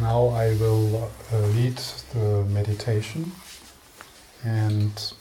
[0.00, 1.76] now I will uh, lead
[2.14, 3.32] the meditation
[4.44, 5.12] and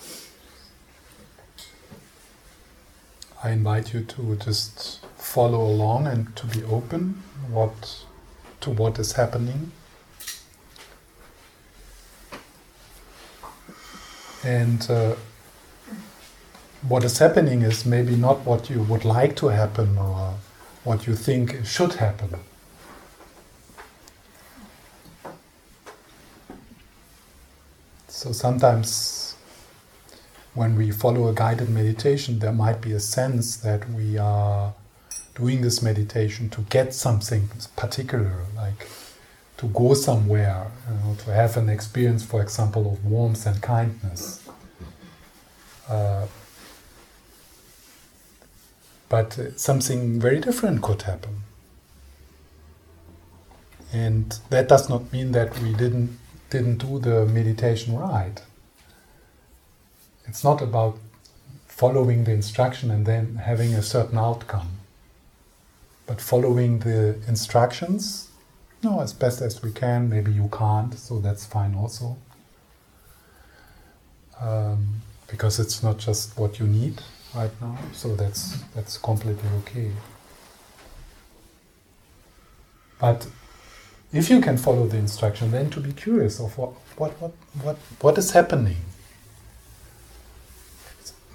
[3.43, 8.05] I invite you to just follow along and to be open what
[8.61, 9.71] to what is happening.
[14.43, 15.15] And uh,
[16.87, 20.35] what is happening is maybe not what you would like to happen or
[20.83, 22.35] what you think should happen.
[28.21, 29.35] So sometimes
[30.53, 34.75] when we follow a guided meditation, there might be a sense that we are
[35.33, 38.87] doing this meditation to get something particular, like
[39.57, 44.47] to go somewhere, you know, to have an experience, for example, of warmth and kindness.
[45.89, 46.27] Uh,
[49.09, 51.37] but something very different could happen.
[53.91, 56.19] And that does not mean that we didn't
[56.51, 58.39] didn't do the meditation right.
[60.25, 60.99] It's not about
[61.67, 64.69] following the instruction and then having a certain outcome,
[66.05, 68.27] but following the instructions,
[68.83, 70.09] know, as best as we can.
[70.09, 72.17] Maybe you can't, so that's fine also.
[74.39, 77.01] Um, because it's not just what you need
[77.35, 79.91] right now, so that's that's completely okay.
[82.99, 83.27] But
[84.13, 87.31] if you can follow the instruction, then to be curious of what, what, what,
[87.63, 88.77] what, what is happening.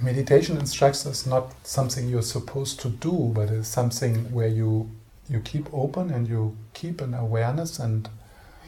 [0.01, 4.91] Meditation instruction is not something you're supposed to do, but it's something where you,
[5.29, 8.11] you keep open and you keep an awareness and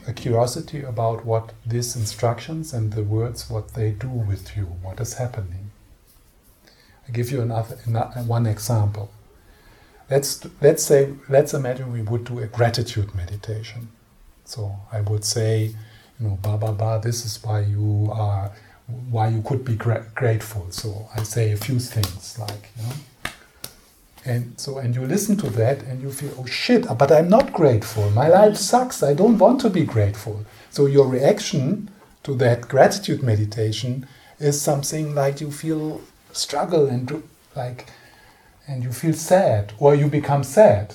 [0.06, 4.98] a curiosity about what these instructions and the words, what they do with you, what
[5.00, 5.70] is happening.
[7.06, 9.10] I give you another, another one example.
[10.10, 13.88] Let's, let's say, let's imagine we would do a gratitude meditation.
[14.48, 15.74] So I would say,
[16.18, 16.98] you know, ba ba ba.
[17.04, 18.50] This is why you are,
[19.10, 20.66] why you could be gra- grateful.
[20.70, 22.94] So I say a few things like, you know,
[24.24, 27.28] and so and you listen to that and you feel, oh shit, uh, but I'm
[27.28, 28.08] not grateful.
[28.10, 29.02] My life sucks.
[29.02, 30.46] I don't want to be grateful.
[30.70, 31.90] So your reaction
[32.22, 34.08] to that gratitude meditation
[34.38, 36.00] is something like you feel
[36.32, 37.22] struggle and
[37.54, 37.90] like,
[38.66, 40.94] and you feel sad or you become sad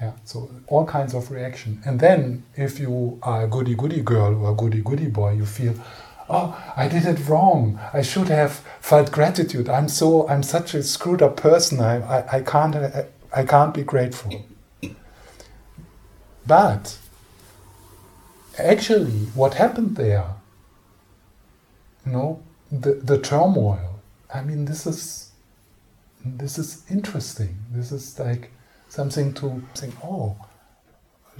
[0.00, 1.80] yeah, so all kinds of reaction.
[1.84, 5.46] And then if you are a goody goody girl or a goody goody boy, you
[5.46, 5.74] feel,
[6.28, 7.78] oh, I did it wrong.
[7.92, 9.68] I should have felt gratitude.
[9.68, 11.80] I'm so I'm such a screwed up person.
[11.80, 14.44] I, I, I can't I, I can't be grateful.
[16.46, 16.98] But
[18.58, 20.26] actually what happened there,
[22.04, 24.00] you know, the, the turmoil,
[24.32, 25.30] I mean this is
[26.24, 27.56] this is interesting.
[27.70, 28.50] This is like
[28.94, 30.36] something to think, oh,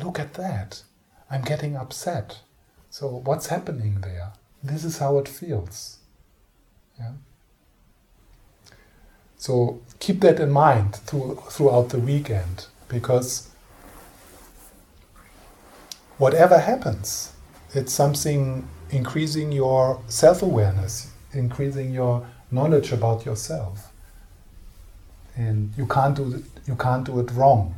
[0.03, 0.83] look at that.
[1.31, 2.41] I'm getting upset.
[2.91, 4.33] So what's happening there?
[4.63, 5.99] This is how it feels.
[6.99, 7.13] Yeah.
[9.37, 13.51] So keep that in mind through, throughout the weekend because
[16.19, 17.33] whatever happens,
[17.73, 23.93] it's something increasing your self awareness, increasing your knowledge about yourself.
[25.37, 27.75] And you can't do you can't do it wrong.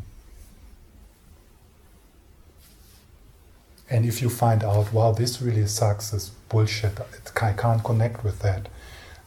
[3.89, 6.99] And if you find out, wow, this really sucks, this bullshit,
[7.41, 8.69] I can't connect with that,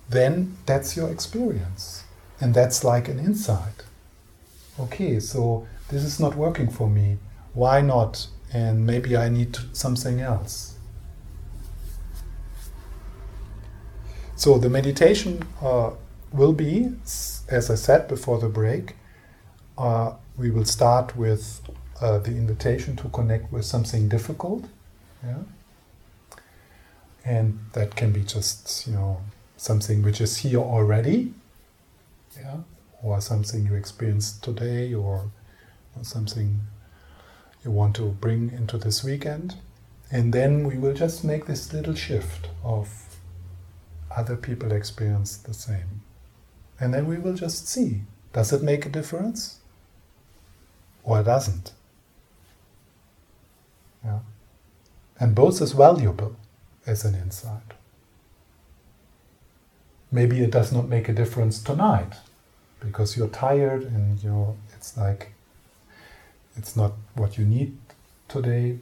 [0.09, 2.03] then that's your experience.
[2.41, 3.83] And that's like an insight.
[4.79, 7.17] Okay, so this is not working for me.
[7.53, 8.27] Why not?
[8.51, 10.75] And maybe I need something else.
[14.35, 15.91] So the meditation uh,
[16.31, 16.91] will be,
[17.47, 18.95] as I said before the break,
[19.77, 21.61] uh, we will start with
[22.01, 24.65] uh, the invitation to connect with something difficult.
[25.23, 25.39] Yeah?
[27.25, 29.21] And that can be just, you know,
[29.57, 31.33] something which is here already,
[32.37, 32.57] yeah,
[33.03, 35.31] or something you experienced today, or,
[35.95, 36.59] or something
[37.63, 39.55] you want to bring into this weekend.
[40.11, 42.89] And then we will just make this little shift of
[44.09, 46.01] other people experience the same.
[46.79, 49.59] And then we will just see does it make a difference?
[51.09, 51.71] or it doesn't.
[54.05, 54.19] Yeah.
[55.19, 56.35] And both is valuable
[56.85, 57.73] as an insight.
[60.11, 62.13] Maybe it does not make a difference tonight
[62.79, 65.33] because you're tired and you're it's like
[66.55, 67.77] it's not what you need
[68.27, 68.77] today.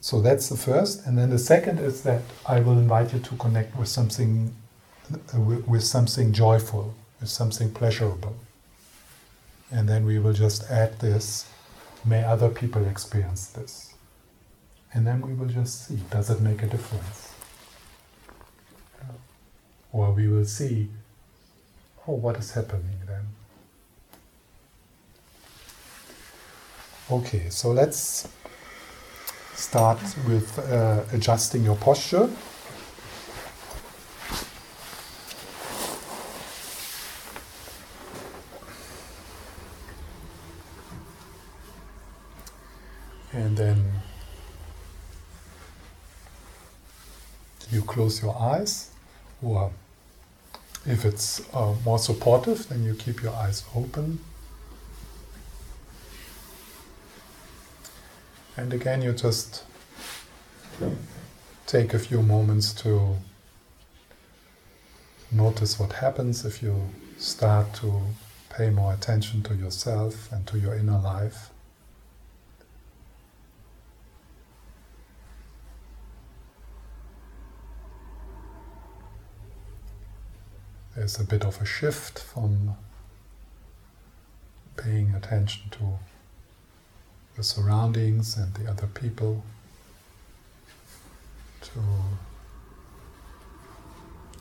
[0.00, 3.36] So that's the first, and then the second is that I will invite you to
[3.36, 4.54] connect with something
[5.34, 8.36] with something joyful, with something pleasurable
[9.70, 11.46] and then we will just add this
[12.04, 13.94] may other people experience this?
[14.94, 17.32] And then we will just see does it make a difference?
[19.92, 20.88] Or we will see,
[22.06, 23.26] oh, what is happening then?
[27.10, 28.28] Okay, so let's
[29.54, 32.28] start with uh, adjusting your posture.
[43.32, 43.84] And then
[47.70, 48.92] you close your eyes,
[49.42, 49.72] or
[50.86, 54.20] if it's uh, more supportive, then you keep your eyes open.
[58.56, 59.64] And again, you just
[61.66, 63.16] take a few moments to
[65.32, 66.76] notice what happens if you
[67.18, 68.00] start to
[68.48, 71.50] pay more attention to yourself and to your inner life.
[80.98, 82.76] There's a bit of a shift from
[84.76, 86.00] paying attention to
[87.36, 89.44] the surroundings and the other people
[91.60, 91.80] to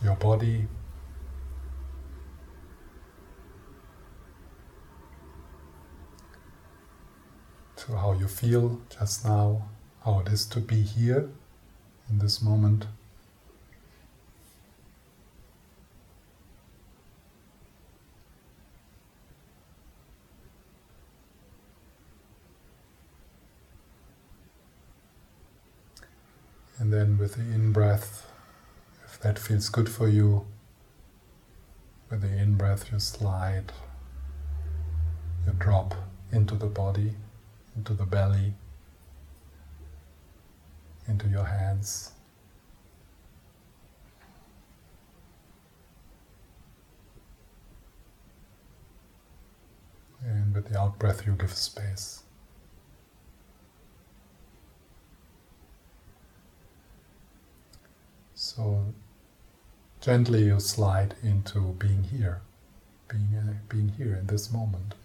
[0.04, 0.65] your body.
[7.75, 9.69] To how you feel just now,
[10.03, 11.30] how it is to be here
[12.10, 12.88] in this moment.
[26.88, 28.31] And then with the in breath,
[29.04, 30.48] if that feels good for you,
[32.10, 33.74] with the in breath, you slide,
[35.45, 35.95] you drop
[36.31, 37.12] into the body,
[37.75, 38.54] into the belly,
[41.10, 42.13] into your hands.
[50.24, 52.24] And with the out breath, you give space.
[58.57, 58.86] So
[60.01, 62.42] gently you slide into being here,
[63.07, 64.95] being, uh, being here in this moment.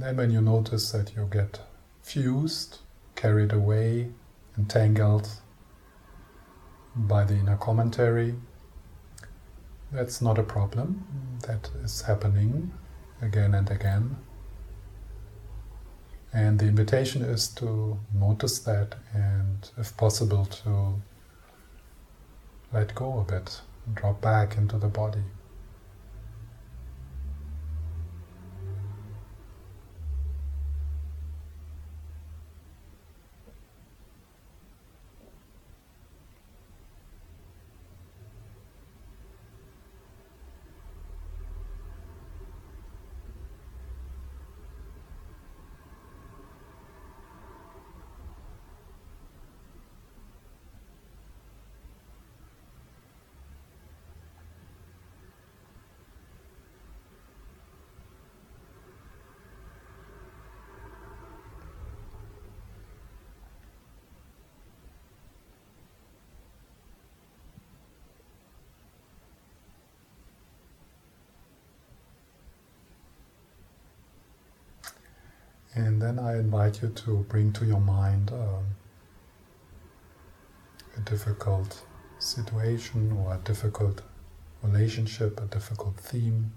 [0.00, 1.60] And then when you notice that you get
[2.00, 2.78] fused,
[3.16, 4.08] carried away,
[4.56, 5.28] entangled
[6.96, 8.34] by the inner commentary,
[9.92, 11.04] that's not a problem.
[11.46, 12.72] That is happening
[13.20, 14.16] again and again.
[16.32, 20.94] And the invitation is to notice that and, if possible, to
[22.72, 23.60] let go a bit,
[23.92, 25.24] drop back into the body.
[76.00, 78.64] And then I invite you to bring to your mind um,
[80.96, 81.82] a difficult
[82.18, 84.00] situation or a difficult
[84.62, 86.52] relationship, a difficult theme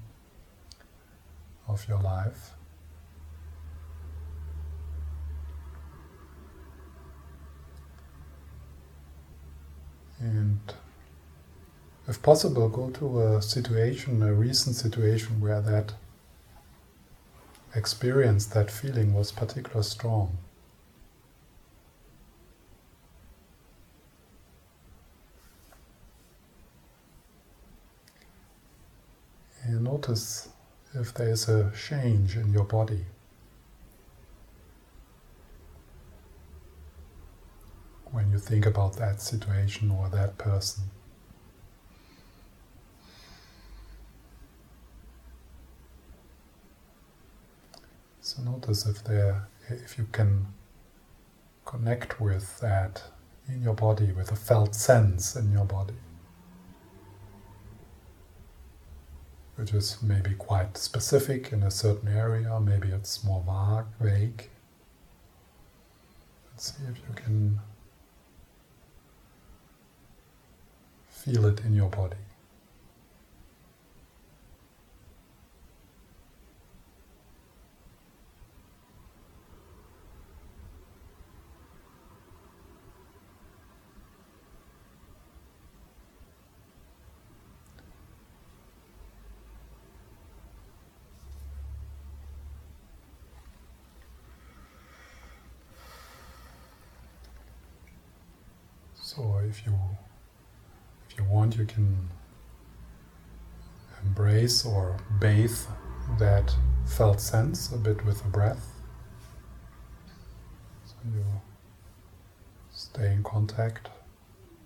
[1.68, 2.52] of your life.
[10.22, 10.62] And
[12.08, 15.96] if possible, go to a situation, a recent situation where that
[17.76, 20.38] experience, that feeling was particularly strong.
[29.64, 30.50] And notice
[30.94, 33.06] if there is a change in your body.
[38.12, 40.84] When you think about that situation or that person.
[48.36, 50.48] So notice if there, if you can
[51.66, 53.04] connect with that
[53.48, 55.94] in your body, with a felt sense in your body,
[59.56, 63.44] which is maybe quite specific in a certain area, maybe it's more
[64.00, 64.10] vague.
[64.14, 64.50] vague.
[66.52, 67.60] Let's see if you can
[71.08, 72.18] feel it in your body.
[99.16, 101.24] So if you
[101.56, 102.10] you can
[104.04, 105.58] embrace or bathe
[106.20, 106.54] that
[106.86, 108.66] felt sense a bit with the breath.
[110.86, 111.24] So you
[112.72, 113.90] stay in contact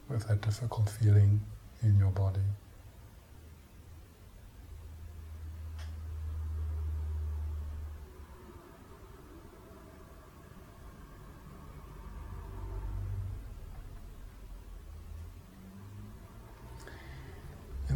[0.10, 1.42] with that difficult feeling
[1.84, 2.42] in your body.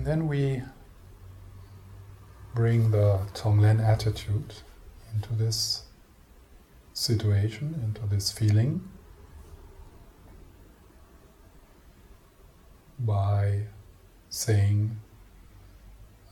[0.01, 0.63] And then we
[2.55, 4.55] bring the Tonglen attitude
[5.13, 5.83] into this
[6.91, 8.81] situation, into this feeling,
[12.97, 13.67] by
[14.31, 14.99] saying,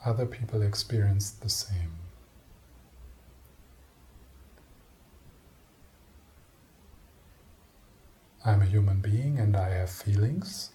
[0.04, 1.92] other people experience the same.
[8.44, 10.72] I'm a human being and I have feelings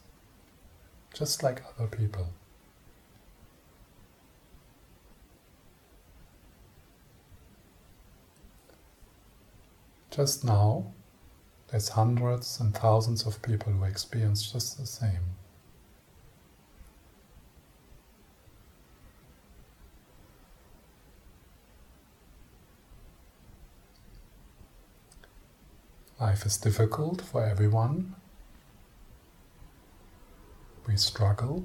[1.13, 2.29] just like other people.
[10.14, 10.92] Just now,
[11.66, 15.35] there's hundreds and thousands of people who experience just the same.
[26.21, 28.14] Life is difficult for everyone.
[30.87, 31.64] We struggle.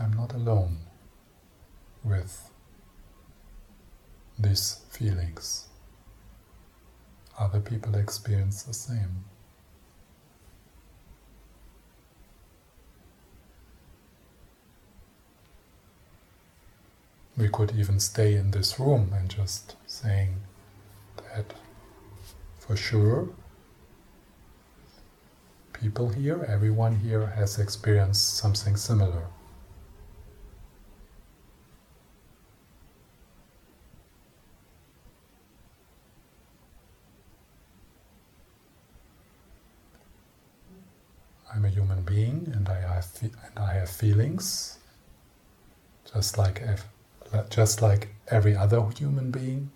[0.00, 0.78] I'm not alone
[2.02, 2.50] with
[4.38, 5.65] these feelings
[7.38, 9.24] other people experience the same.
[17.36, 20.36] We could even stay in this room and just saying
[21.16, 21.52] that
[22.58, 23.28] for sure
[25.72, 29.26] people here, everyone here has experienced something similar.
[41.54, 44.78] I'm a human being and I have and I feelings,
[46.12, 46.62] just like
[47.50, 49.70] just like every other human being.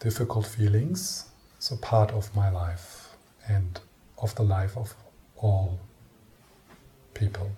[0.00, 1.28] Difficult feelings
[1.72, 3.16] a part of my life
[3.48, 3.80] and
[4.18, 4.94] of the life of
[5.36, 5.78] all
[7.14, 7.50] people.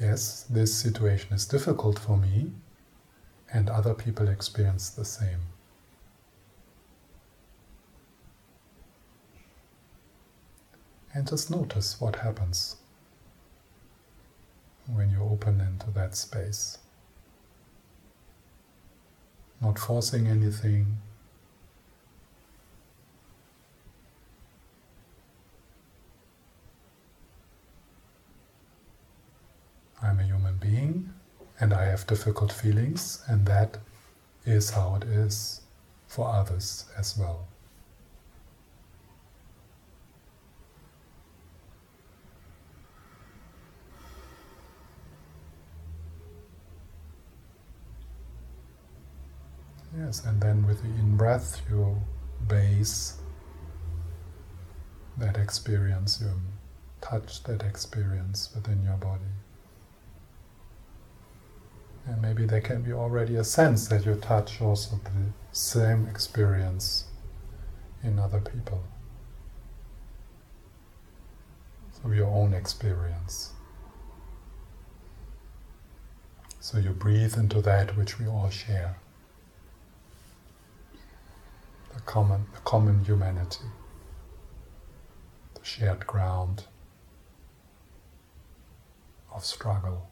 [0.00, 2.52] Yes, this situation is difficult for me,
[3.52, 5.40] and other people experience the same.
[11.14, 12.76] And just notice what happens
[14.86, 16.78] when you open into that space.
[19.60, 20.98] Not forcing anything,
[30.02, 31.12] I'm a human being
[31.60, 33.78] and I have difficult feelings, and that
[34.46, 35.62] is how it is
[36.06, 37.48] for others as well.
[49.98, 52.00] Yes, and then with the in breath, you
[52.46, 53.16] base
[55.16, 56.30] that experience, you
[57.00, 59.24] touch that experience within your body.
[62.08, 67.04] And maybe there can be already a sense that you touch also the same experience
[68.02, 68.82] in other people.
[72.04, 73.52] Of your own experience.
[76.60, 78.96] So you breathe into that which we all share.
[81.92, 83.64] The common, the common humanity,
[85.54, 86.64] the shared ground
[89.34, 90.08] of struggle.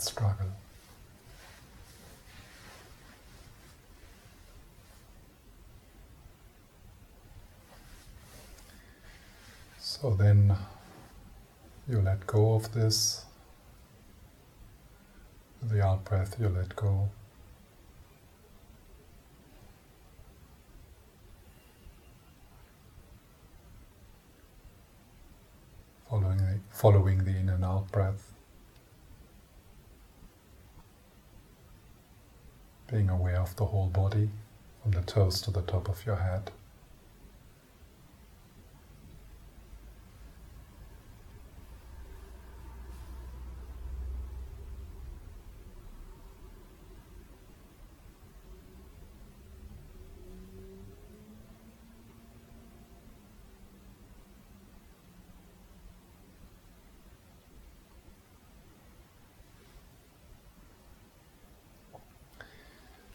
[0.00, 0.46] That struggle.
[9.78, 10.56] So then
[11.88, 13.24] you let go of this.
[15.62, 17.10] The out breath, you let go.
[26.08, 28.39] Following the, following the in and out breath.
[32.90, 34.30] Being aware of the whole body,
[34.82, 36.50] from the toes to the top of your head.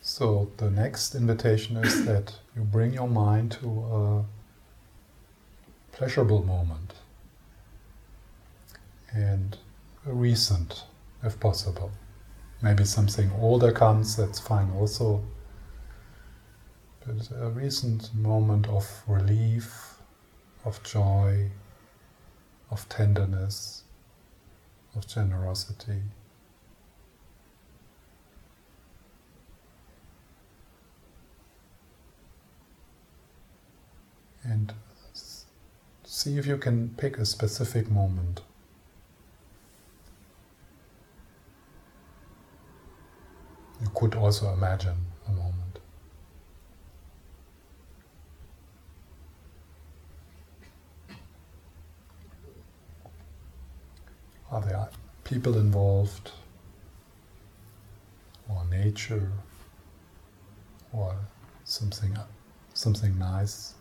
[0.02, 4.26] So the next invitation is that you bring your mind to a
[5.96, 6.94] pleasurable moment
[9.12, 9.58] and
[10.06, 10.84] a recent,
[11.24, 11.92] if possible.
[12.62, 15.24] Maybe something older comes, that's fine also.
[17.06, 19.96] But a recent moment of relief,
[20.64, 21.50] of joy,
[22.72, 23.84] of tenderness,
[24.96, 26.02] of generosity.
[34.46, 34.74] And
[36.04, 38.42] see if you can pick a specific moment.
[43.82, 45.80] You could also imagine a moment.
[54.52, 54.90] Are there
[55.24, 56.32] people involved,
[58.50, 59.32] or nature,
[60.94, 61.16] or
[61.66, 62.18] something,
[62.74, 63.75] something nice?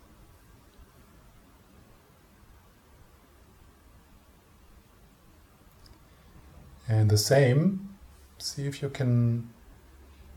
[6.95, 7.89] And the same,
[8.39, 9.51] see if you can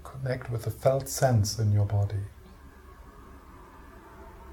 [0.03, 2.25] connect with the felt sense in your body.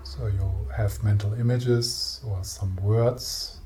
[0.02, 3.60] So you'll have mental images or some words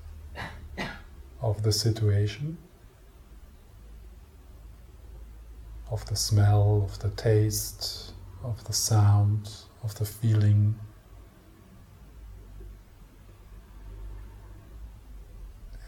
[1.42, 2.56] of the situation,
[5.90, 8.12] of the smell, of the taste,
[8.44, 9.50] of the sound,
[9.82, 10.78] of the feeling.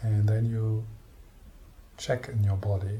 [0.01, 0.85] And then you
[2.01, 2.99] check in your body.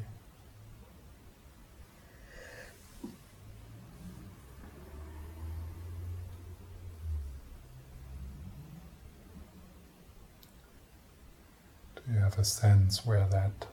[11.96, 13.66] Do you have a sense where that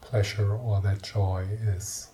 [0.00, 2.08] pleasure or that joy is?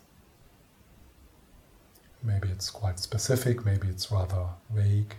[2.25, 5.15] Maybe it's quite specific, maybe it's rather vague.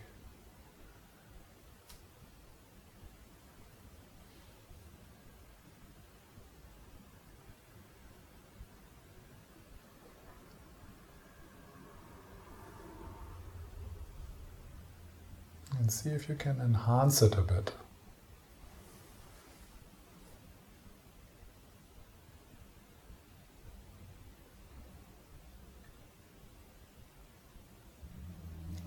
[15.82, 17.71] and see if you can enhance it a bit.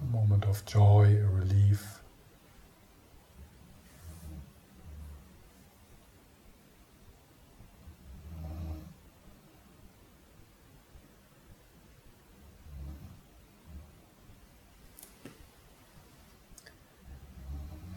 [0.02, 2.00] A moment of joy, a relief.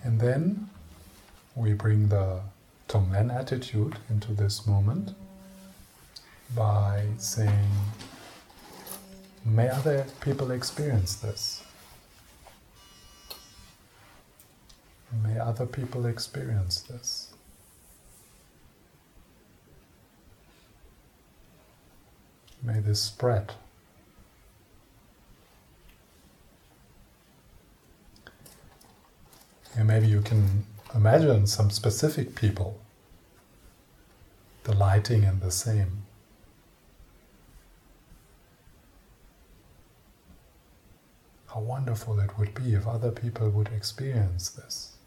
[0.10, 0.70] And then
[1.56, 2.40] we bring the
[2.88, 5.14] Tonglen attitude into this moment
[6.56, 7.70] by saying,
[9.46, 11.64] May other people experience this.
[15.24, 17.32] May other people experience this.
[22.64, 23.54] May this spread.
[29.80, 32.82] And maybe you can imagine some specific people
[34.66, 36.04] delighting in the same.
[41.48, 44.98] How wonderful it would be if other people would experience this.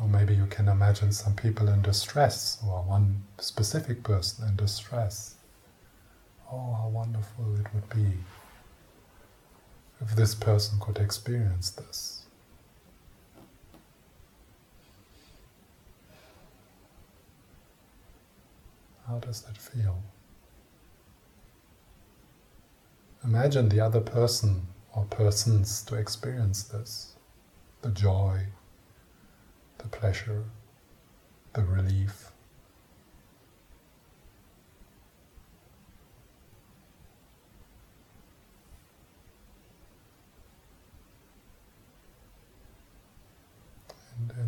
[0.00, 5.34] Or maybe you can imagine some people in distress, or one specific person in distress.
[6.50, 8.16] Oh, how wonderful it would be
[10.02, 12.24] if this person could experience this.
[19.06, 20.02] How does that feel?
[23.24, 24.62] Imagine the other person
[24.94, 27.14] or persons to experience this
[27.82, 28.46] the joy,
[29.78, 30.44] the pleasure,
[31.52, 32.31] the relief.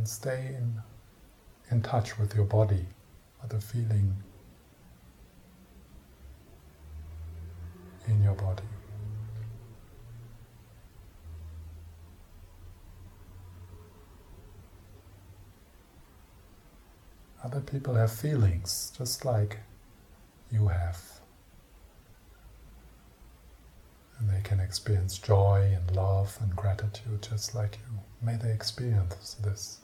[0.04, 0.82] And, stay in,
[1.70, 2.84] in touch with your body,
[3.40, 4.14] with the feeling
[8.06, 8.64] in your body.
[17.42, 19.58] Other people have feelings just like
[20.52, 21.02] you have.
[24.18, 27.98] And they can experience joy and love and gratitude just like you.
[28.20, 29.80] May they experience this.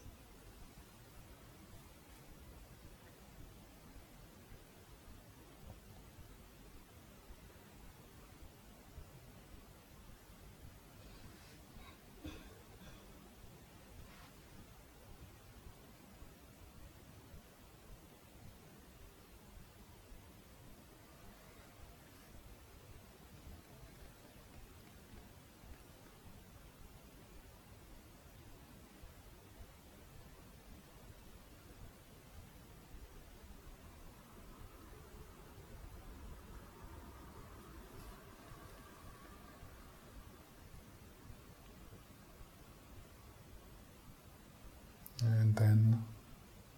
[45.22, 46.02] And then,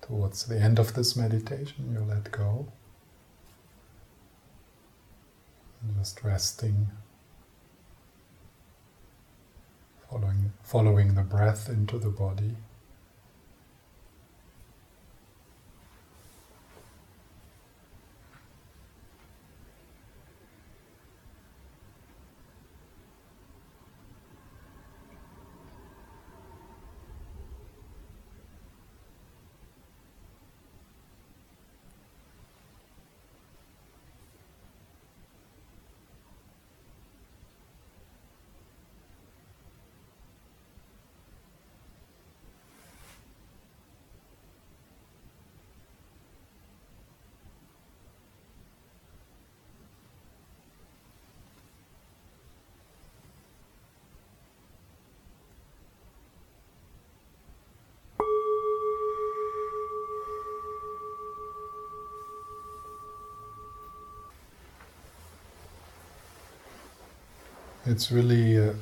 [0.03, 2.67] towards the end of this meditation, you let go.
[5.99, 6.89] Just resting,
[10.09, 12.57] following, following the breath into the body.
[67.93, 68.73] It's really uh,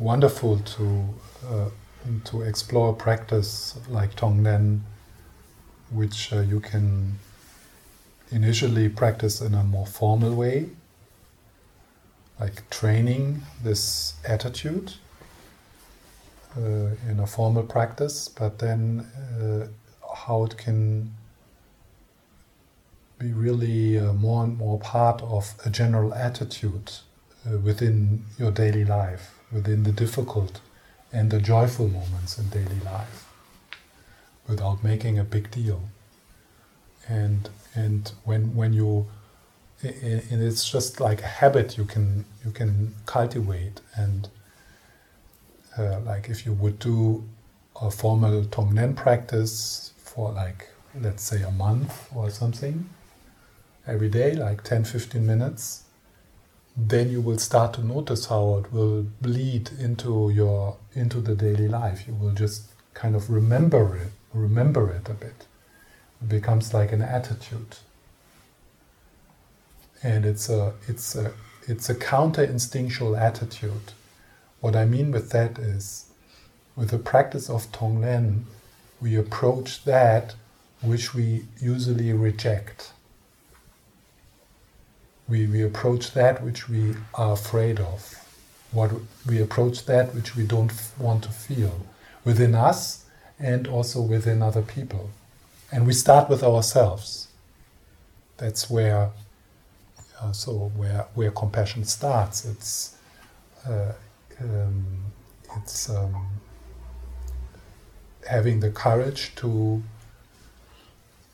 [0.00, 1.08] wonderful to
[1.48, 1.70] uh,
[2.24, 4.80] to explore practice like Tonglen,
[5.92, 7.20] which uh, you can
[8.32, 10.70] initially practice in a more formal way,
[12.40, 14.94] like training this attitude
[16.56, 19.06] uh, in a formal practice, but then
[19.40, 19.68] uh,
[20.24, 21.14] how it can
[23.20, 26.90] be really uh, more and more part of a general attitude
[27.46, 30.60] uh, within your daily life, within the difficult
[31.12, 33.28] and the joyful moments in daily life,
[34.48, 35.82] without making a big deal.
[37.08, 39.06] And and when when you
[39.82, 44.28] and it's just like a habit you can you can cultivate and
[45.78, 47.24] uh, like if you would do
[47.80, 50.68] a formal Tonglen practice for like
[51.00, 52.88] let's say a month or something
[53.86, 55.83] every day like 10 15 minutes
[56.76, 61.68] then you will start to notice how it will bleed into your into the daily
[61.68, 62.06] life.
[62.06, 65.46] You will just kind of remember it, remember it a bit.
[66.20, 67.76] It becomes like an attitude,
[70.02, 71.32] and it's a it's a
[71.68, 73.92] it's a counter instinctual attitude.
[74.60, 76.06] What I mean with that is,
[76.74, 78.44] with the practice of Tonglen,
[79.00, 80.34] we approach that
[80.82, 82.93] which we usually reject
[85.28, 88.14] we, we approach that which we are afraid of.
[88.72, 88.92] What
[89.26, 91.86] we approach that which we don't want to feel
[92.24, 93.04] within us
[93.38, 95.10] and also within other people.
[95.72, 97.28] And we start with ourselves.
[98.36, 99.10] That's where
[100.20, 102.44] uh, so where where compassion starts.
[102.44, 102.96] It's
[103.66, 103.92] uh,
[104.40, 104.84] um,
[105.56, 106.26] it's um,
[108.28, 109.82] having the courage to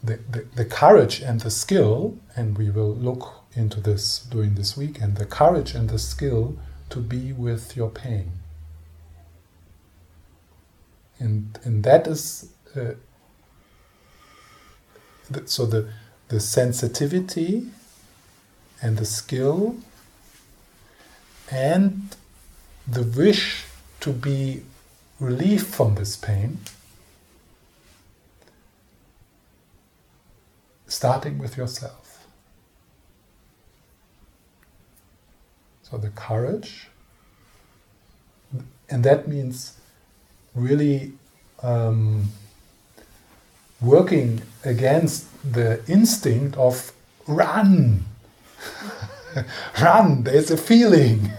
[0.02, 4.76] the, the, the courage and the skill, and we will look into this during this
[4.76, 6.56] week and the courage and the skill
[6.88, 8.32] to be with your pain.
[11.18, 12.92] And, and that is, uh,
[15.28, 15.92] the, so the,
[16.28, 17.68] the sensitivity
[18.80, 19.76] and the skill
[21.50, 22.16] and
[22.86, 23.64] the wish
[24.00, 24.62] to be
[25.18, 26.58] relieved from this pain
[30.86, 31.99] starting with yourself.
[35.90, 36.86] So the courage,
[38.88, 39.76] and that means
[40.54, 41.12] really
[41.64, 42.28] um,
[43.80, 46.92] working against the instinct of
[47.26, 48.04] run,
[49.82, 51.32] run, there's a feeling.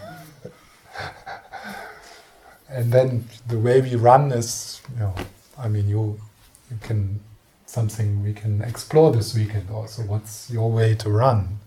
[2.69, 5.15] and then the way we run is, you know,
[5.57, 6.19] I mean, you,
[6.69, 7.21] you can
[7.65, 10.03] something we can explore this weekend also.
[10.03, 11.59] What's your way to run?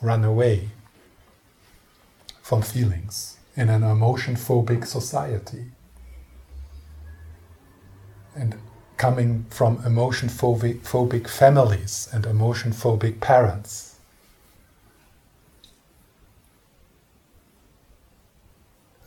[0.00, 0.70] Run away
[2.48, 5.66] from feelings in an emotion phobic society.
[8.34, 8.54] And
[8.96, 14.00] coming from emotion phobic, families and emotion phobic parents.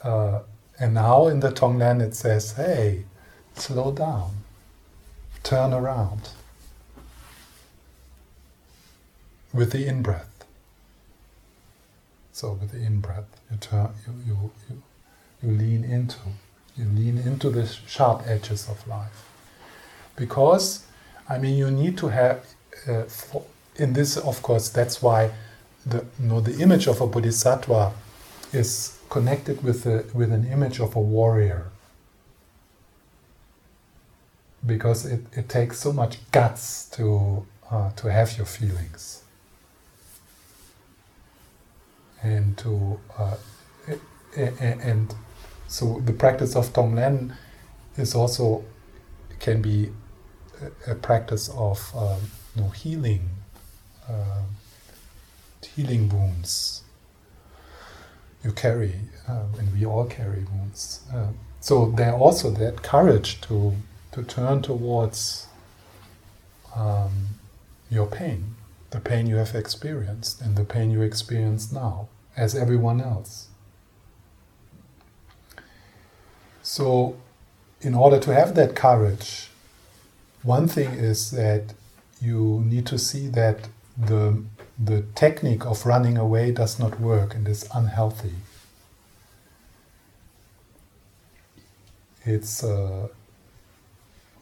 [0.03, 0.41] Uh,
[0.79, 3.05] and now in the Tonglen it says, hey,
[3.55, 4.43] slow down
[5.41, 6.29] turn around
[9.51, 10.30] with the in breath.
[12.33, 14.81] So with the in breath, you turn, you, you, you,
[15.43, 16.17] you lean into,
[16.77, 19.29] you lean into the sharp edges of life,
[20.15, 20.85] because
[21.27, 22.45] I mean you need to have.
[22.87, 23.43] Uh, for,
[23.75, 25.31] in this, of course, that's why
[25.85, 27.91] the you know, the image of a bodhisattva
[28.53, 31.69] is connected with a, with an image of a warrior
[34.65, 39.20] because it, it takes so much guts to uh, to have your feelings
[42.23, 43.37] and to uh,
[44.35, 45.13] and
[45.67, 47.35] so the practice of Tonglen
[47.97, 48.63] is also
[49.39, 49.91] can be
[50.87, 52.19] a, practice of um,
[52.55, 53.29] you know, healing
[54.07, 54.41] uh,
[55.75, 56.83] healing wounds.
[58.43, 58.95] You carry
[59.27, 61.01] uh, and we all carry wounds.
[61.13, 61.27] Uh,
[61.59, 63.75] so there also that courage to
[64.11, 65.47] to turn towards
[66.75, 67.39] um,
[67.89, 68.55] your pain,
[68.89, 73.47] the pain you have experienced, and the pain you experience now, as everyone else.
[76.63, 77.17] So,
[77.81, 79.49] in order to have that courage,
[80.43, 81.73] one thing is that
[82.21, 83.67] you need to see that
[83.97, 84.43] the,
[84.77, 88.35] the technique of running away does not work and is unhealthy.
[92.23, 93.07] It's uh,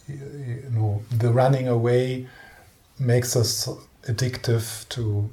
[0.10, 2.28] you know, the running away
[2.99, 3.69] makes us
[4.08, 5.30] addictive to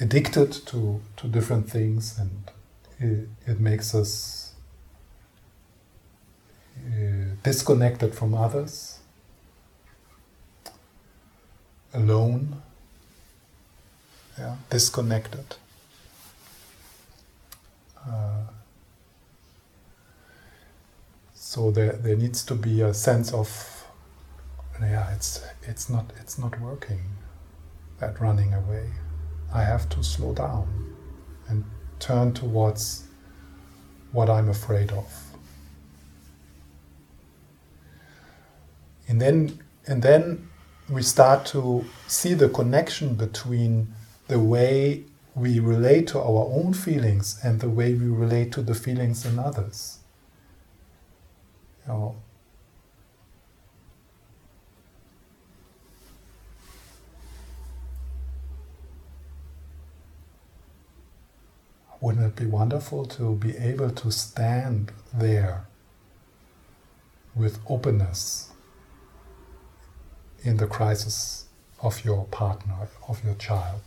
[0.00, 2.50] addicted to to different things, and
[2.98, 4.54] it, it makes us
[6.86, 8.98] uh, disconnected from others,
[11.94, 12.62] alone,
[14.38, 15.56] yeah, disconnected.
[18.06, 18.44] Uh,
[21.34, 23.84] so there, there needs to be a sense of,
[24.80, 27.00] yeah, it's it's not it's not working.
[27.98, 28.90] That running away,
[29.56, 30.66] I have to slow down
[31.48, 31.64] and
[31.98, 33.04] turn towards
[34.12, 35.08] what I'm afraid of.
[39.08, 40.48] And then and then
[40.88, 43.94] we start to see the connection between
[44.28, 48.74] the way we relate to our own feelings and the way we relate to the
[48.74, 49.98] feelings in others
[51.86, 52.16] know,
[62.00, 65.66] wouldn't it be wonderful to be able to stand there
[67.34, 68.50] with openness
[70.42, 71.46] in the crisis
[71.80, 73.82] of your partner, of your child?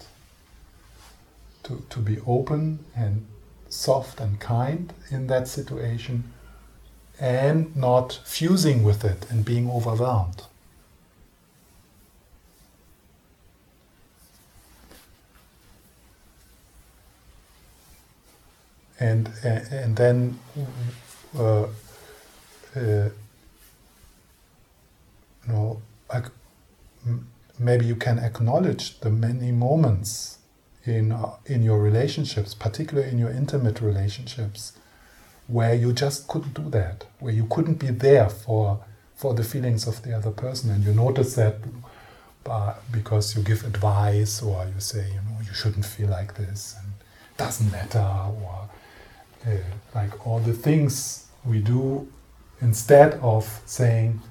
[1.64, 3.28] To, to be open and
[3.70, 6.32] soft and kind in that situation
[7.20, 10.44] and not fusing with it and being overwhelmed.
[19.00, 20.40] And and then
[21.38, 21.70] uh, uh,
[22.76, 23.12] you
[25.48, 25.82] know,
[27.58, 30.38] maybe you can acknowledge the many moments
[30.86, 34.74] in uh, in your relationships, particularly in your intimate relationships,
[35.48, 38.84] where you just couldn't do that, where you couldn't be there for
[39.16, 41.56] for the feelings of the other person, and you notice that
[42.46, 46.76] uh, because you give advice or you say, you know, you shouldn't feel like this,
[46.82, 46.94] and
[47.38, 48.69] doesn't matter, or
[49.48, 49.52] uh,
[49.96, 52.08] like all the things we do
[52.62, 54.22] instead of saying,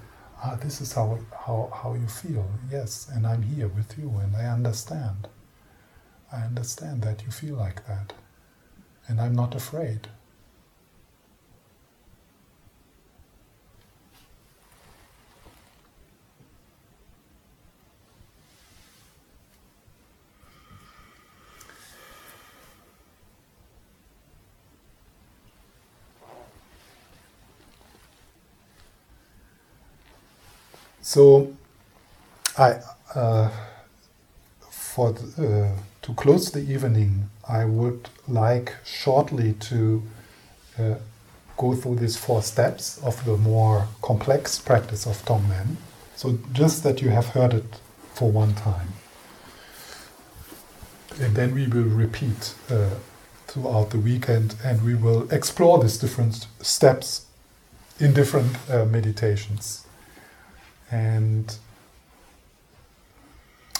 [0.42, 2.48] ah, this is how, how, how you feel.
[2.70, 5.28] Yes, and I'm here with you, and I understand.
[6.30, 8.12] I understand that you feel like that,
[9.06, 10.08] and I'm not afraid.
[31.08, 31.54] So,
[32.58, 32.80] I
[33.14, 33.50] uh,
[34.60, 40.02] for the, uh, to close the evening, I would like shortly to
[40.78, 40.94] uh,
[41.56, 45.76] go through these four steps of the more complex practice of Tonglen.
[46.14, 47.80] So, just that you have heard it
[48.12, 48.92] for one time,
[51.18, 52.90] and then we will repeat uh,
[53.46, 57.24] throughout the weekend, and we will explore these different steps
[57.98, 59.87] in different uh, meditations.
[60.90, 61.56] And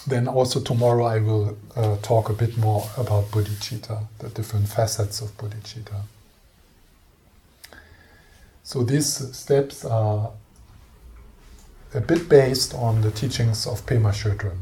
[0.05, 5.21] then also tomorrow I will uh, talk a bit more about bodhicitta, the different facets
[5.21, 6.01] of bodhicitta.
[8.63, 10.31] So these steps are
[11.93, 14.57] a bit based on the teachings of Pema Chodron.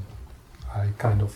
[0.73, 1.35] I kind of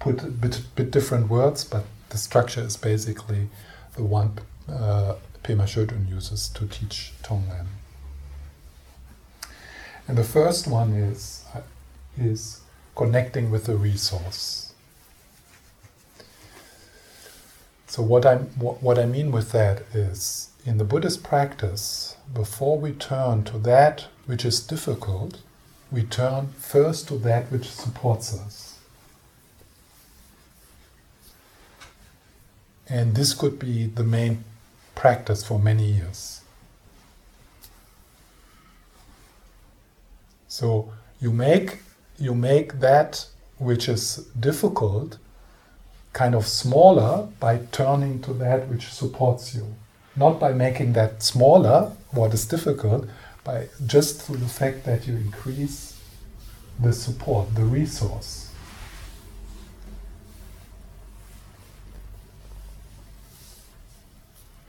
[0.00, 3.48] put a bit, bit different words, but the structure is basically
[3.94, 4.38] the one
[4.68, 5.14] uh,
[5.44, 7.66] Pema Chodron uses to teach Tonglen.
[10.08, 11.60] And the first one is, uh,
[12.16, 12.62] is
[12.96, 14.68] connecting with the resource.
[17.86, 22.92] So what I what I mean with that is in the Buddhist practice, before we
[22.92, 25.40] turn to that which is difficult,
[25.90, 28.78] we turn first to that which supports us.
[32.88, 34.44] And this could be the main
[34.94, 36.42] practice for many years.
[40.58, 40.90] So
[41.20, 41.78] you make
[42.18, 43.24] you make that
[43.58, 45.18] which is difficult
[46.12, 49.76] kind of smaller by turning to that which supports you.
[50.16, 53.06] Not by making that smaller, what is difficult,
[53.44, 55.96] by just through the fact that you increase
[56.80, 58.50] the support, the resource.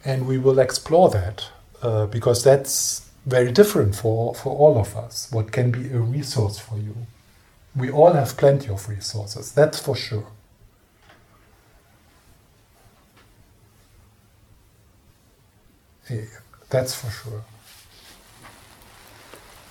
[0.06, 1.47] And we will explore that
[1.82, 6.58] uh, because that's very different for, for all of us, what can be a resource
[6.58, 6.96] for you.
[7.76, 10.28] We all have plenty of resources, that's for sure.
[16.10, 16.22] Yeah,
[16.70, 17.44] that's for sure.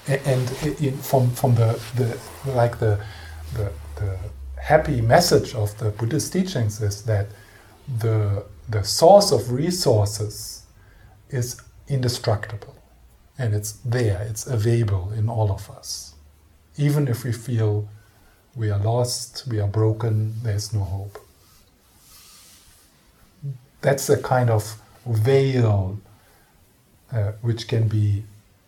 [0.06, 2.18] And uh, in, from, from the, the
[2.52, 3.04] like the,
[3.54, 4.18] the, the
[4.56, 7.26] happy message of the Buddhist teachings is that
[7.98, 10.62] the, the source of resources
[11.30, 12.77] is indestructible
[13.38, 16.14] and it's there, it's available in all of us.
[16.76, 17.88] Even if we feel
[18.56, 21.18] we are lost, we are broken, there's no hope.
[23.80, 26.00] That's a kind of veil
[27.12, 28.24] uh, which can be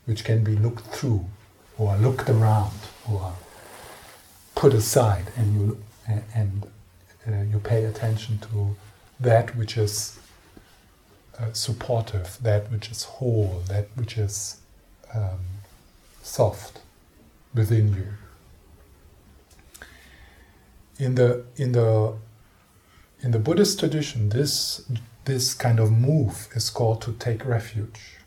[0.06, 1.24] which can be looked through
[1.76, 2.72] or looked around
[3.10, 3.34] or
[4.54, 5.82] put aside and you
[6.34, 6.66] and
[7.28, 8.76] uh, you pay attention to
[9.20, 10.18] that which is
[11.38, 14.59] uh, supportive, that which is whole, that which is
[15.14, 15.40] um,
[16.22, 16.80] soft
[17.54, 18.06] within you.
[20.98, 22.14] In the in the
[23.20, 24.82] in the Buddhist tradition, this
[25.24, 28.18] this kind of move is called to take refuge.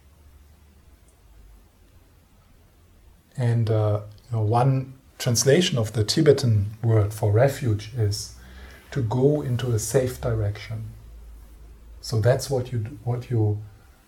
[3.36, 8.36] And uh, you know, one translation of the Tibetan word for refuge is
[8.92, 10.86] to go into a safe direction.
[12.02, 13.62] So that's what you what you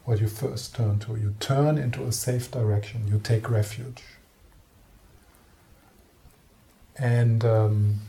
[0.06, 1.16] what you first turn to.
[1.16, 4.04] You turn into a safe direction, you take refuge.
[6.98, 8.00] And um,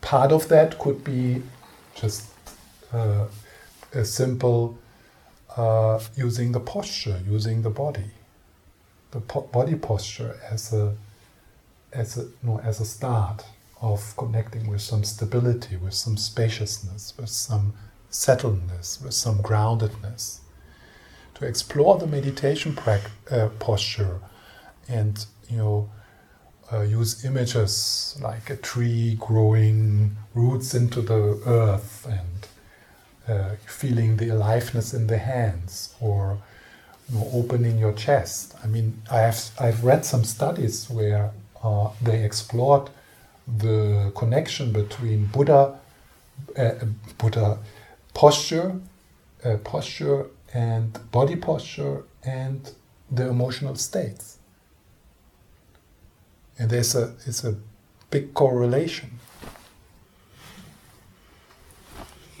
[0.00, 1.42] part of that could be
[1.94, 2.26] just
[2.92, 3.26] uh,
[3.92, 4.78] a simple
[5.56, 8.10] uh, using the posture, using the body,
[9.10, 10.94] the po- body posture as a
[11.92, 12.28] as a
[12.62, 13.44] as a start
[13.80, 17.72] of connecting with some stability, with some spaciousness, with some
[18.10, 20.38] settledness, with some groundedness.
[21.34, 22.76] To explore the meditation
[23.30, 24.18] uh, posture
[24.88, 25.90] and, you know,
[26.72, 32.48] uh, use images like a tree growing roots into the earth and
[33.28, 36.38] uh, feeling the aliveness in the hands or
[37.08, 38.54] you know, opening your chest.
[38.62, 41.30] I mean, I have I've read some studies where
[41.62, 42.90] uh, they explored
[43.46, 45.78] the connection between Buddha,
[46.56, 46.72] uh,
[47.16, 47.58] Buddha
[48.18, 48.80] posture,
[49.44, 52.72] uh, posture and body posture and
[53.12, 54.38] the emotional states.
[56.58, 57.54] And there's a it's a
[58.10, 59.20] big correlation.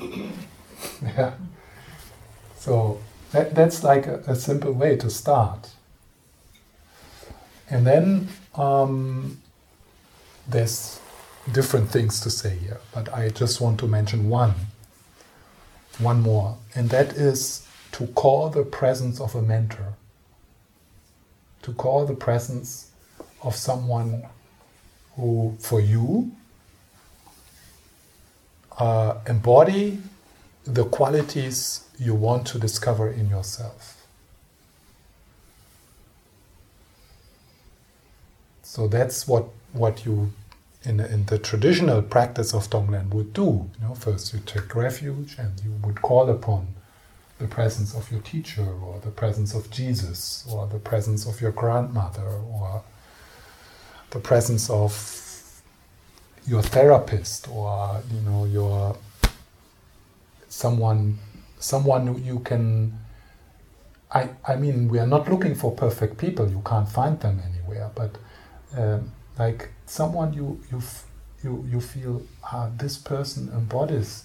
[0.00, 1.34] yeah.
[2.56, 2.98] So
[3.30, 5.70] that, that's like a, a, simple way to start.
[7.70, 8.26] And then
[8.56, 9.40] um,
[10.48, 10.98] there's
[11.52, 14.54] different things to say here, but I just want to mention one,
[15.98, 19.94] one more, and that is to call the presence of a mentor,
[21.62, 22.90] to call the presence
[23.42, 24.24] of someone
[25.16, 26.30] who, for you,
[28.78, 29.98] uh, embody
[30.64, 34.06] the qualities you want to discover in yourself.
[38.62, 40.30] So that's what, what you,
[40.88, 43.70] in, in the traditional practice of Tonglen, would do.
[43.78, 46.68] You know, first you take refuge and you would call upon
[47.38, 51.52] the presence of your teacher or the presence of Jesus or the presence of your
[51.52, 52.82] grandmother or
[54.10, 54.92] the presence of
[56.46, 58.96] your therapist or you know your
[60.48, 61.18] someone
[61.58, 62.98] someone you can
[64.10, 67.90] I, I mean we are not looking for perfect people you can't find them anywhere
[67.94, 68.16] but
[68.74, 70.82] um, like someone you you
[71.42, 74.24] you you feel ah, this person embodies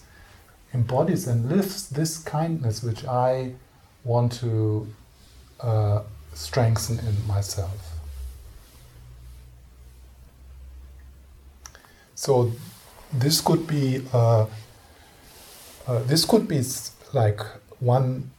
[0.74, 3.54] embodies and lives this kindness which I
[4.04, 4.88] want to
[5.60, 6.02] uh,
[6.34, 7.94] strengthen in myself.
[12.16, 12.52] So
[13.12, 14.48] this could be uh,
[15.88, 16.64] uh, this could be
[17.14, 17.42] like
[17.80, 18.32] one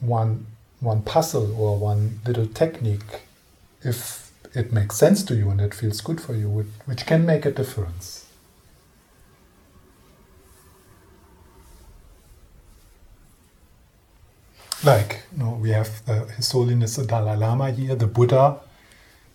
[0.00, 0.46] one
[0.80, 3.22] one puzzle or one little technique
[3.82, 7.46] if it makes sense to you and it feels good for you, which, can make
[7.46, 8.26] a difference.
[14.84, 18.58] Like, you know, we have uh, His Holiness the Dalai Lama here, the Buddha.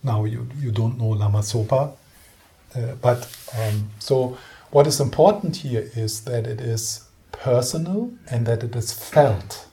[0.02, 1.92] Now you, you don't know Lama Sopa.
[2.76, 3.26] uh, but
[3.58, 4.36] um, so
[4.70, 9.66] what is important here is that it is personal and that it is felt.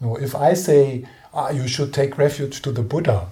[0.00, 1.04] You know, if I say
[1.34, 3.28] ah, you should take refuge to the Buddha,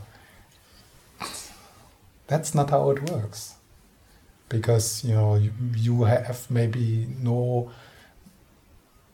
[2.26, 3.54] that's not how it works,
[4.48, 5.34] because you know
[5.76, 7.70] you, have maybe no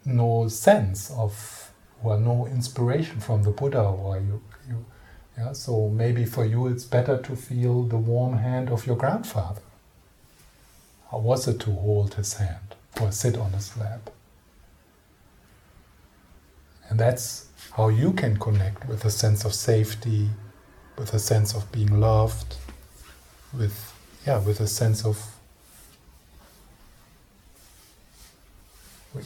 [0.05, 1.73] no sense of
[2.03, 4.85] or no inspiration from the Buddha, or you you
[5.39, 9.61] yeah, so maybe for you it's better to feel the warm hand of your grandfather.
[11.11, 14.11] How was it to hold his hand or sit on his lap?
[16.89, 20.31] And that's how you can connect with a sense of safety,
[20.99, 22.57] with a sense of being loved,
[23.53, 23.93] with
[24.27, 25.33] yeah, with a sense of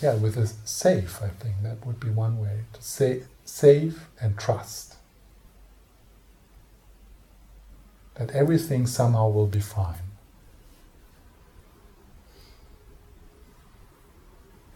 [0.01, 4.39] yeah, with a safe, I think that would be one way to say safe and
[4.39, 4.91] trust.
[8.20, 10.11] that everything somehow will be fine.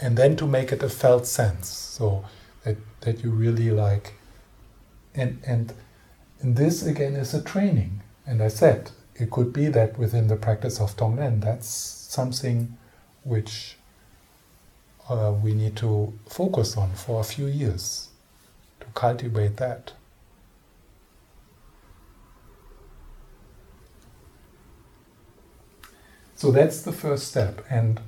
[0.00, 2.24] And then to make it a felt sense, so
[2.64, 4.14] that, that you really like,
[5.14, 5.72] and, and,
[6.40, 8.02] and this again is a training.
[8.26, 12.76] And I said, it could be that within the practice of Tonglen, that's something
[13.22, 13.76] which
[15.08, 18.08] uh, we need to focus on for a few years
[18.80, 19.92] to cultivate that.
[26.36, 27.64] So that's the first step.
[27.70, 28.00] And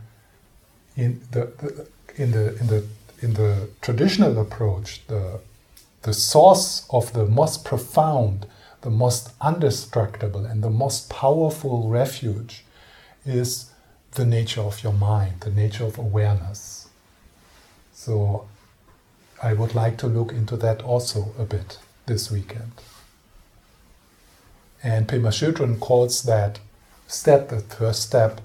[0.96, 1.88] in the, the
[2.22, 2.84] in the in the
[3.20, 5.40] in the traditional approach, the
[6.06, 8.46] the source of the most profound,
[8.82, 12.64] the most indestructible, and the most powerful refuge
[13.24, 13.72] is
[14.12, 16.88] the nature of your mind, the nature of awareness.
[17.92, 18.46] So
[19.42, 22.70] I would like to look into that also a bit this weekend.
[24.84, 26.60] And Pema Chodron calls that
[27.08, 28.40] step, the first step,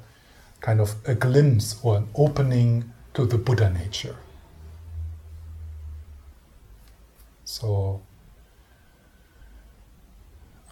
[0.62, 4.16] kind of a glimpse or an opening to the Buddha nature.
[7.52, 8.02] So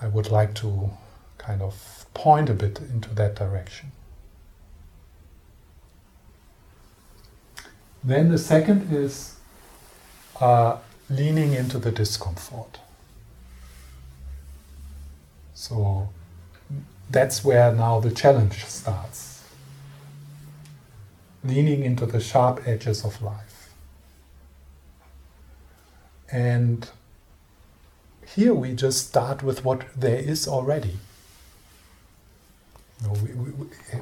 [0.01, 0.91] I would like to
[1.37, 3.91] kind of point a bit into that direction.
[8.01, 9.35] Then the second is
[10.39, 10.77] uh,
[11.09, 12.79] leaning into the discomfort.
[15.53, 16.07] So
[17.09, 19.43] that's where now the challenge starts.
[21.43, 23.48] Leaning into the sharp edges of life.
[26.31, 26.89] And
[28.35, 30.97] here we just start with what there is already.
[33.23, 33.51] We, we,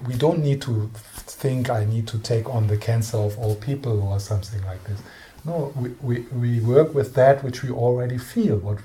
[0.07, 4.01] we don't need to think I need to take on the cancer of all people
[4.01, 4.99] or something like this.
[5.45, 8.79] No, we, we, we work with that which we already feel, what,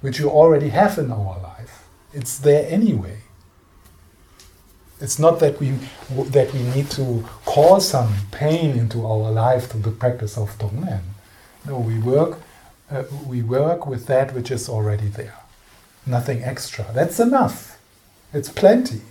[0.00, 1.86] which we already have in our life.
[2.12, 3.18] It's there anyway.
[5.00, 5.70] It's not that we
[6.10, 11.00] that we need to cause some pain into our life through the practice of Tonglen.
[11.66, 12.38] No, we work
[12.90, 15.36] uh, we work with that which is already there.
[16.06, 16.86] Nothing extra.
[16.92, 17.78] That's enough.
[18.32, 19.02] It's plenty.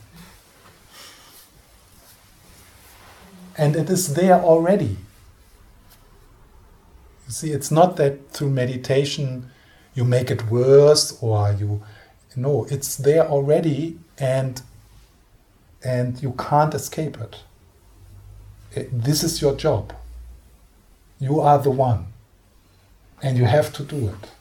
[3.58, 4.98] And it is there already.
[7.28, 9.52] You see, it's not that through meditation
[9.94, 11.84] you make it worse or you
[12.36, 14.62] no, it's there already and
[15.84, 17.38] and you can't escape it.
[18.74, 19.04] it.
[19.04, 19.94] This is your job.
[21.20, 22.08] You are the one.
[23.22, 24.32] And you have to do it.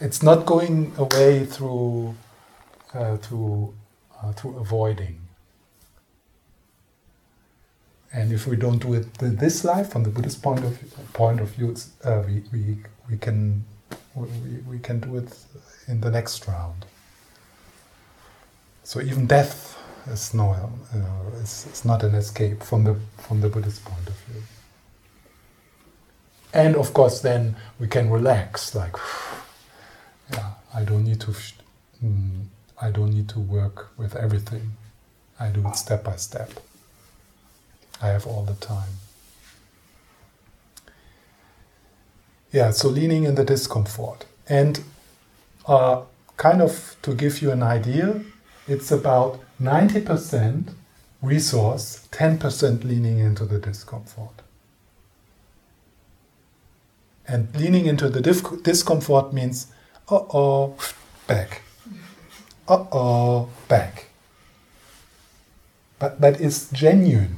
[0.00, 2.14] It's not going away through
[2.94, 3.74] uh, through
[4.22, 5.20] uh, through avoiding.
[8.12, 10.78] And if we don't do it in this life, from the Buddhist point of
[11.12, 12.76] point of view, uh, we, we
[13.10, 13.64] we can
[14.14, 14.26] we,
[14.70, 15.36] we can do it
[15.88, 16.86] in the next round.
[18.84, 19.76] So even death
[20.08, 20.52] is no,
[20.94, 24.42] know, it's, it's not an escape from the from the Buddhist point of view.
[26.52, 28.96] And of course, then we can relax, like,
[30.32, 31.32] yeah, I don't need to,
[32.04, 32.44] mm,
[32.80, 34.72] I don't need to work with everything.
[35.38, 36.50] I do it step by step.
[38.00, 38.88] I have all the time.
[42.52, 44.24] Yeah, so leaning in the discomfort.
[44.48, 44.82] And
[45.66, 46.02] uh,
[46.36, 48.22] kind of to give you an idea,
[48.68, 50.72] it's about 90%
[51.22, 54.42] resource, 10% leaning into the discomfort.
[57.28, 59.68] And leaning into the discomfort means,
[60.08, 60.76] uh oh,
[61.26, 61.62] back.
[62.68, 64.06] Uh oh, back.
[65.98, 67.36] But, but it's genuine.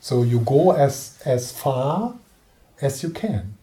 [0.00, 2.14] So you go as, as far
[2.80, 3.56] as you can.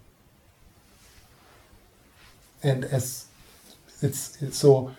[2.64, 3.26] And as
[4.02, 4.92] it's, it's so,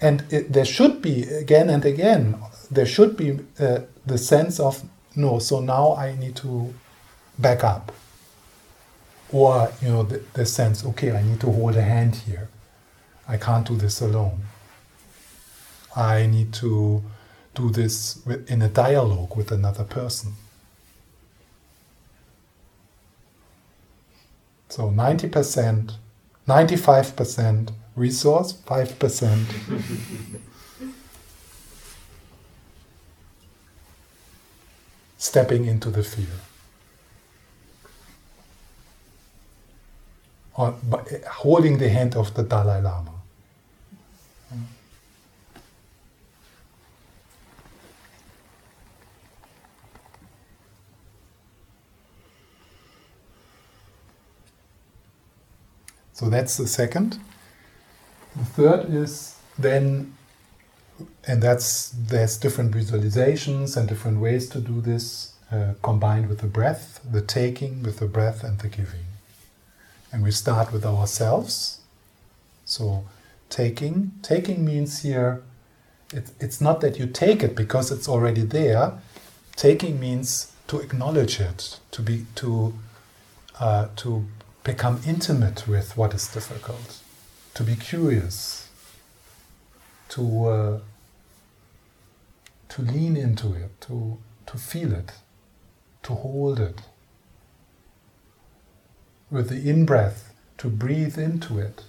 [0.00, 2.36] and it, there should be again and again,
[2.70, 4.82] there should be uh, the sense of
[5.16, 6.72] no, so now I need to
[7.40, 7.92] back up.
[9.32, 12.48] Or, you know, the, the sense, okay, I need to hold a hand here.
[13.28, 14.40] I can't do this alone.
[15.94, 17.02] I need to
[17.54, 20.32] do this in a dialogue with another person.
[24.68, 25.94] So 90%,
[26.48, 29.44] 95% resource, 5%
[35.18, 36.26] stepping into the fear.
[40.60, 40.74] Or
[41.26, 43.12] holding the hand of the Dalai Lama.
[56.12, 57.18] So that's the second.
[58.36, 60.12] The third is then,
[61.26, 66.46] and that's there's different visualizations and different ways to do this, uh, combined with the
[66.58, 69.06] breath, the taking with the breath and the giving.
[70.12, 71.80] And we start with ourselves.
[72.64, 73.04] So
[73.48, 75.42] taking, taking means here,
[76.12, 78.94] it, it's not that you take it because it's already there.
[79.56, 82.74] Taking means to acknowledge it, to be to
[83.58, 84.24] uh, to
[84.64, 86.98] become intimate with what is difficult,
[87.54, 88.68] to be curious,
[90.10, 90.80] to uh,
[92.68, 95.12] to lean into it, to to feel it,
[96.04, 96.80] to hold it.
[99.30, 101.84] With the in breath, to breathe into it,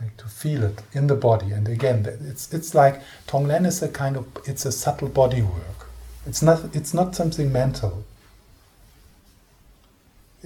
[0.00, 1.52] like to feel it in the body.
[1.52, 5.88] And again, it's it's like Tonglen is a kind of it's a subtle body work.
[6.26, 8.04] It's not it's not something mental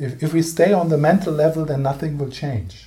[0.01, 2.87] if, if we stay on the mental level, then nothing will change.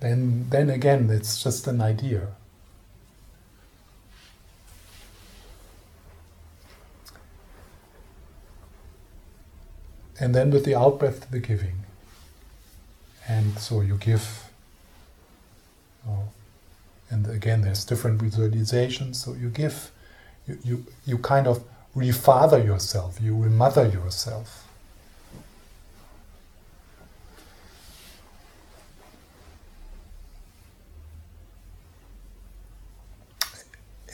[0.00, 2.28] Then, then again, it's just an idea.
[10.20, 11.84] And then with the out breath, the giving.
[13.28, 14.50] and so you give.
[16.08, 16.24] Oh,
[17.10, 19.16] and again, there's different visualizations.
[19.16, 19.90] So you give,
[20.46, 21.62] you, you, you kind of
[21.94, 24.66] refather yourself, you remother yourself.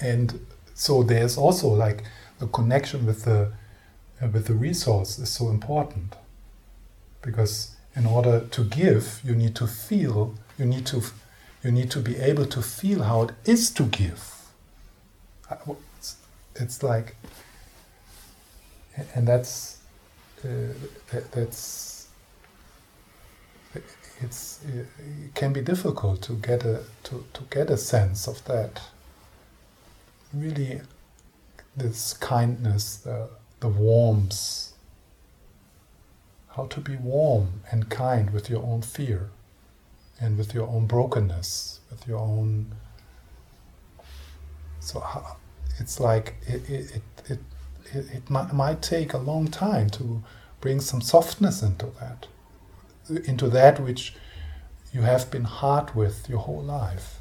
[0.00, 0.44] And
[0.74, 2.02] so there's also like
[2.38, 3.52] the connection with the
[4.20, 6.14] with the resource is so important
[7.22, 11.02] because in order to give, you need to feel, you need to
[11.62, 14.22] you need to be able to feel how it is to give.
[15.96, 16.16] It's,
[16.56, 17.16] it's like,
[19.14, 19.78] and that's
[20.44, 20.48] uh,
[21.10, 22.08] that, that's
[24.20, 28.80] it's it can be difficult to get a to, to get a sense of that.
[30.32, 30.80] Really,
[31.76, 33.28] this kindness, the
[33.64, 34.72] the warmth.
[36.48, 39.30] How to be warm and kind with your own fear
[40.20, 42.74] and with your own brokenness, with your own.
[44.80, 45.02] So
[45.80, 47.38] it's like it, it, it,
[47.94, 50.22] it, it might, might take a long time to
[50.60, 52.26] bring some softness into that,
[53.26, 54.14] into that which
[54.92, 57.18] you have been hard with your whole life.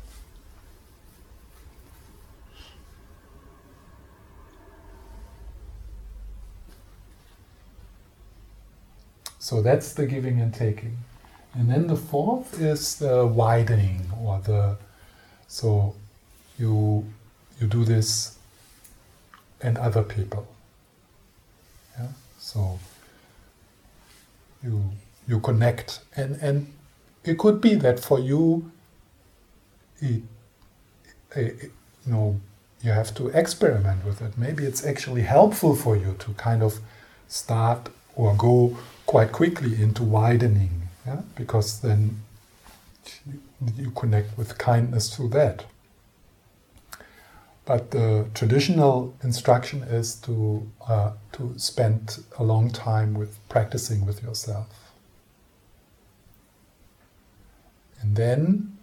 [9.44, 11.00] So that's the giving and taking.
[11.54, 14.78] And then the fourth is the widening or the
[15.50, 15.96] so
[16.58, 17.04] you
[17.60, 18.38] you do this
[19.60, 20.48] and other people.
[22.00, 22.08] Yeah?
[22.40, 22.80] So
[24.64, 24.92] you
[25.28, 26.72] you connect and and
[27.26, 28.72] it could be that for you
[30.00, 30.22] it,
[31.36, 31.72] it,
[32.06, 32.40] you know
[32.82, 34.38] you have to experiment with it.
[34.38, 36.80] Maybe it's actually helpful for you to kind of
[37.28, 41.22] start or go quite quickly into widening yeah?
[41.36, 42.22] because then
[43.76, 45.66] you connect with kindness through that.
[47.66, 54.22] But the traditional instruction is to uh, to spend a long time with practicing with
[54.22, 54.68] yourself,
[58.02, 58.78] and then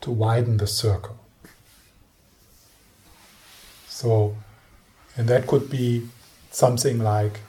[0.00, 1.18] to widen the circle.
[3.88, 4.34] So,
[5.16, 6.08] and that could be
[6.50, 7.40] something like,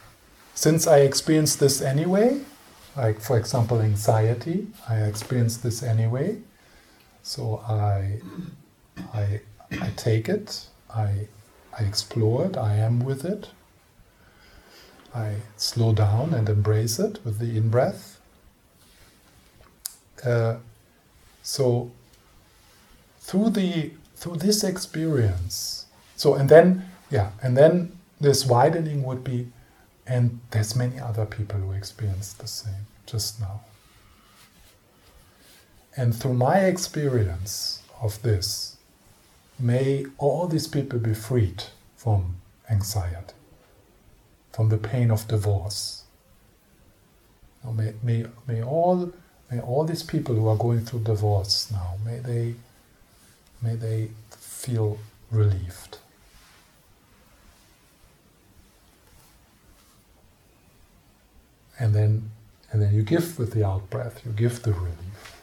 [0.54, 2.40] since I experience this anyway,
[2.96, 6.38] like for example anxiety i experience this anyway.
[7.22, 8.20] So i
[9.14, 9.40] i
[9.80, 10.66] i take it.
[10.94, 11.28] I
[11.78, 12.56] i explore it.
[12.56, 13.50] I am with it.
[15.14, 18.12] I slow down and embrace it with the in breath
[20.24, 20.56] uh,
[21.42, 21.90] so
[23.20, 25.86] through the through this experience
[26.16, 29.48] so and then yeah and then this widening would be
[30.06, 33.60] and there's many other people who experience the same just now.
[35.96, 38.78] And through my experience of this,
[39.58, 41.64] may all these people be freed
[41.96, 42.36] from
[42.70, 43.34] anxiety,
[44.52, 46.04] from the pain of divorce.
[47.64, 49.12] May, may, may, all,
[49.50, 52.54] may all these people who are going through divorce now, may they,
[53.60, 54.98] may they feel
[55.30, 55.98] relieved.
[61.82, 62.30] And then
[62.70, 65.36] and then you give with the out breath, you give the relief.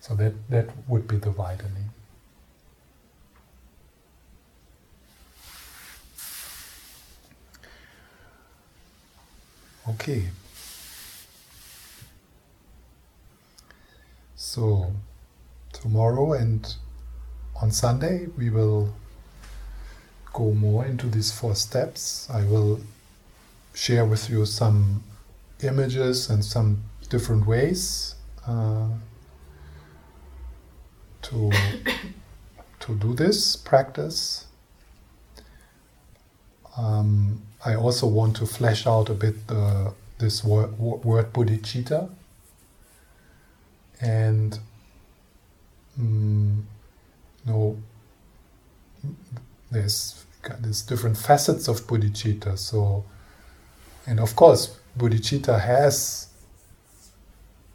[0.00, 1.90] So that, that would be the widening.
[9.88, 10.28] Okay.
[14.36, 14.92] So
[15.72, 16.76] tomorrow and
[17.60, 18.94] on Sunday we will
[20.32, 22.28] go more into these four steps.
[22.30, 22.78] I will
[23.76, 25.04] share with you some
[25.62, 28.14] images and some different ways
[28.46, 28.88] uh,
[31.22, 31.52] to
[32.80, 34.46] to do this practice.
[36.78, 42.10] Um, I also want to flesh out a bit uh, this word, word bodhicitta
[44.00, 44.58] and
[45.98, 46.66] um,
[47.44, 47.78] you know,
[49.70, 50.24] there's
[50.60, 52.58] there's different facets of bodhicitta.
[52.58, 53.04] So
[54.06, 56.28] and of course, bodhicitta has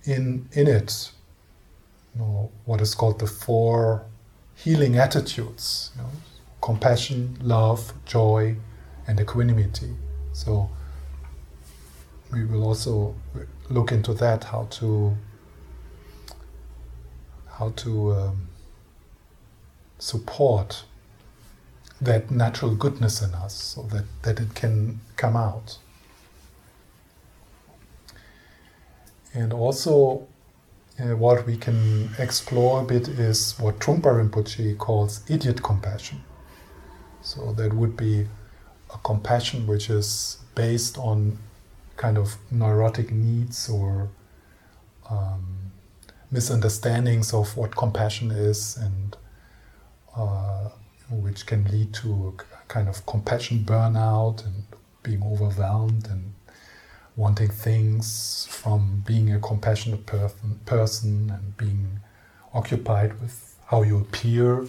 [0.03, 1.11] in, in it
[2.15, 4.05] you know, what is called the four
[4.55, 6.09] healing attitudes you know,
[6.61, 8.55] compassion, love, joy,
[9.07, 9.93] and equanimity.
[10.33, 10.69] So
[12.31, 13.15] we will also
[13.69, 15.15] look into that how to
[17.47, 18.47] how to um,
[19.99, 20.83] support
[22.01, 25.77] that natural goodness in us so that, that it can come out.
[29.33, 30.27] And also
[30.99, 36.21] uh, what we can explore a bit is what Trungpa Rinpoche calls idiot compassion.
[37.21, 38.27] So that would be
[38.93, 41.37] a compassion which is based on
[41.97, 44.09] kind of neurotic needs or
[45.09, 45.71] um,
[46.31, 49.17] misunderstandings of what compassion is, and
[50.15, 50.69] uh,
[51.09, 54.63] which can lead to a kind of compassion burnout and
[55.03, 56.33] being overwhelmed and
[57.21, 60.07] wanting things from being a compassionate
[60.65, 61.99] person, and being
[62.51, 64.65] occupied with how you appear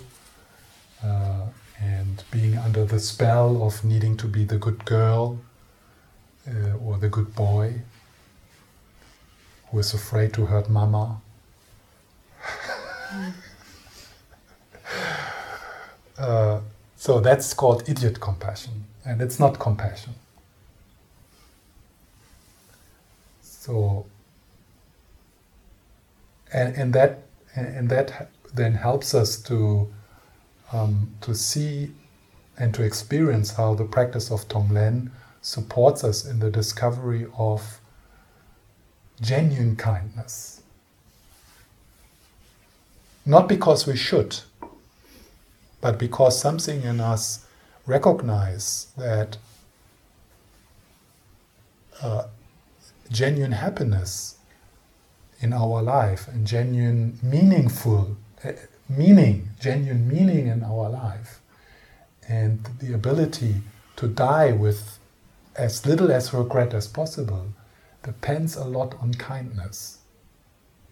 [1.03, 1.47] uh,
[1.81, 5.39] and being under the spell of needing to be the good girl
[6.47, 7.73] uh, or the good boy
[9.69, 11.23] who is afraid to hurt mama.
[16.19, 16.61] uh,
[16.97, 20.15] so that's called idiot compassion, and it's not compassion.
[23.63, 24.07] So,
[26.53, 27.21] and, and that
[27.55, 29.89] and that then helps us to
[30.73, 31.93] um, to see
[32.59, 37.81] and to experience how the practice of Tonglen supports us in the discovery of
[39.21, 40.63] genuine kindness.
[43.25, 44.41] Not because we should,
[45.81, 47.47] but because something in us
[47.87, 49.37] recognize that
[52.03, 52.25] uh,
[53.13, 54.37] genuine happiness
[55.41, 58.53] in our life and genuine meaningful uh,
[58.89, 61.41] meaning, genuine meaning in our life,
[62.29, 63.57] and the ability
[63.97, 64.99] to die with
[65.57, 67.47] as little as regret as possible
[68.03, 69.99] depends a lot on kindness.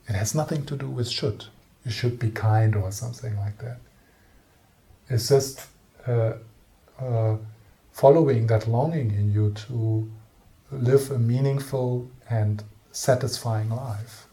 [0.09, 1.47] It has nothing to do with should.
[1.85, 3.79] You should be kind or something like that.
[5.09, 5.67] It's just
[6.07, 6.35] uh,
[7.01, 7.37] uh,
[7.93, 10.11] following that longing in you to
[10.73, 14.27] live a meaningful and satisfying life.